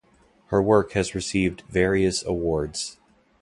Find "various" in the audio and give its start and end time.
1.69-2.25